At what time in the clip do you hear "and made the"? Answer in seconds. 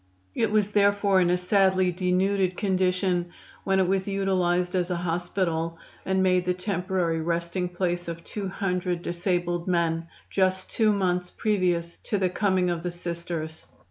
6.07-6.55